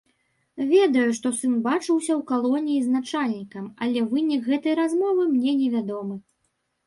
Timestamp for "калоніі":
2.31-2.79